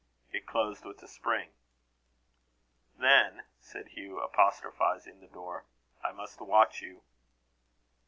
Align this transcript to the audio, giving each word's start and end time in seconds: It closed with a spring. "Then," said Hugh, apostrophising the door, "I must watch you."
It 0.31 0.47
closed 0.47 0.83
with 0.83 1.03
a 1.03 1.07
spring. 1.07 1.49
"Then," 2.97 3.43
said 3.59 3.89
Hugh, 3.89 4.17
apostrophising 4.19 5.19
the 5.19 5.27
door, 5.27 5.65
"I 6.03 6.11
must 6.11 6.41
watch 6.41 6.81
you." 6.81 7.03